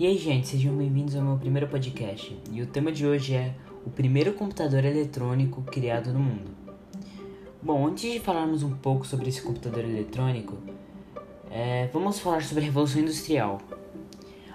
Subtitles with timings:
[0.00, 2.34] E aí, gente, sejam bem-vindos ao meu primeiro podcast.
[2.50, 3.54] E o tema de hoje é
[3.84, 6.50] o primeiro computador eletrônico criado no mundo.
[7.60, 10.56] Bom, antes de falarmos um pouco sobre esse computador eletrônico,
[11.50, 13.60] é, vamos falar sobre a Revolução Industrial.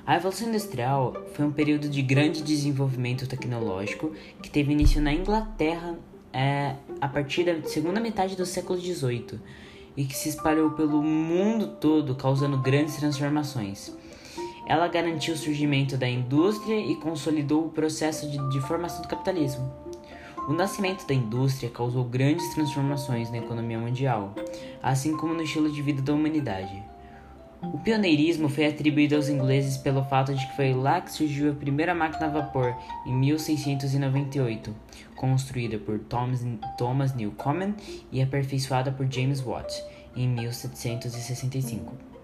[0.03, 5.95] A Revolução Industrial foi um período de grande desenvolvimento tecnológico que teve início na Inglaterra
[6.33, 9.39] é, a partir da segunda metade do século XVIII
[9.95, 13.95] e que se espalhou pelo mundo todo, causando grandes transformações.
[14.67, 19.71] Ela garantiu o surgimento da indústria e consolidou o processo de, de formação do capitalismo.
[20.47, 24.33] O nascimento da indústria causou grandes transformações na economia mundial,
[24.81, 26.83] assim como no estilo de vida da humanidade.
[27.61, 31.55] O pioneirismo foi atribuído aos ingleses pelo fato de que foi lá que surgiu a
[31.55, 32.75] primeira máquina a vapor,
[33.07, 34.75] em 1698,
[35.15, 37.73] construída por Thomas, Newcomen
[38.11, 39.73] e aperfeiçoada por James Watt,
[40.15, 42.14] em 1765.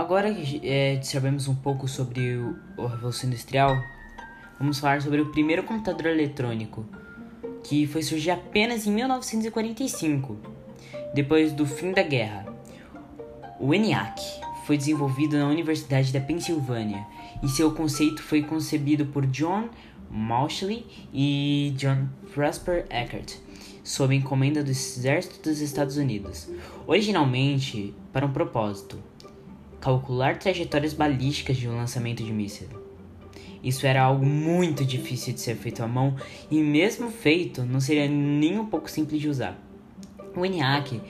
[0.00, 3.76] Agora que é, sabemos um pouco sobre o, a Revolução Industrial,
[4.58, 6.86] vamos falar sobre o primeiro computador eletrônico,
[7.62, 10.38] que foi surgir apenas em 1945,
[11.12, 12.46] depois do fim da guerra.
[13.60, 14.22] O ENIAC
[14.64, 17.06] foi desenvolvido na Universidade da Pensilvânia
[17.42, 19.68] e seu conceito foi concebido por John
[20.10, 23.36] Mauchly e John Prosper Eckert,
[23.84, 26.48] sob encomenda do Exército dos Estados Unidos,
[26.86, 29.09] originalmente para um propósito
[29.80, 32.68] calcular trajetórias balísticas de um lançamento de míssil.
[33.62, 36.16] Isso era algo muito difícil de ser feito à mão
[36.50, 39.58] e, mesmo feito, não seria nem um pouco simples de usar.
[40.34, 41.00] O ENIAC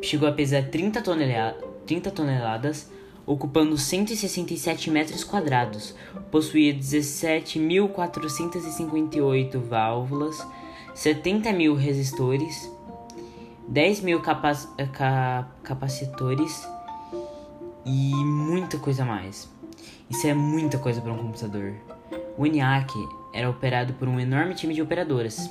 [0.00, 2.90] chegou a pesar 30, tonelada, 30 toneladas,
[3.26, 5.94] ocupando 167 metros quadrados,
[6.30, 10.46] possuía 17.458 válvulas,
[10.94, 12.72] 70 mil resistores,
[13.68, 14.66] 10 mil capac
[15.62, 16.66] capacitores
[17.86, 19.48] e muita coisa mais.
[20.10, 21.74] Isso é muita coisa para um computador.
[22.36, 22.92] O ENIAC
[23.32, 25.48] era operado por um enorme time de operadoras,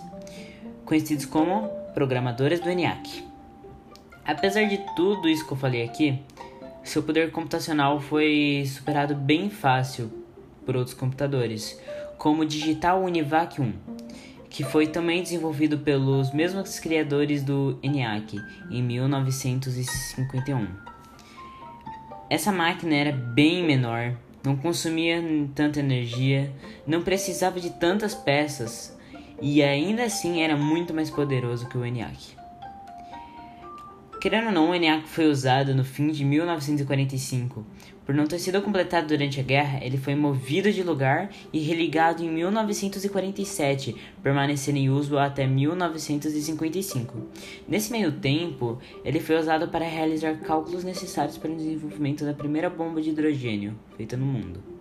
[0.84, 3.24] conhecidos como programadoras do ENIAC.
[4.26, 6.20] Apesar de tudo isso que eu falei aqui,
[6.84, 10.12] seu poder computacional foi superado bem fácil
[10.66, 11.80] por outros computadores,
[12.18, 13.74] como o Digital Univac 1,
[14.50, 18.38] que foi também desenvolvido pelos mesmos criadores do ENIAC
[18.70, 20.95] em 1951.
[22.30, 26.52] Essa máquina era bem menor, não consumia tanta energia,
[26.86, 28.98] não precisava de tantas peças
[29.42, 32.36] e ainda assim era muito mais poderoso que o ENIAC.
[34.26, 37.64] Querendo ou não, o ENIAC foi usado no fim de 1945.
[38.04, 42.24] Por não ter sido completado durante a guerra, ele foi movido de lugar e religado
[42.24, 47.20] em 1947, permanecendo em uso até 1955.
[47.68, 52.68] Nesse meio tempo, ele foi usado para realizar cálculos necessários para o desenvolvimento da primeira
[52.68, 54.75] bomba de hidrogênio feita no mundo.